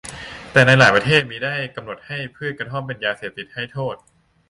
[0.51, 3.95] แต่ในหลายประเทศมิได้กำหนดให้พืชกระท่อมเป็นยาเสพติดให้โทษ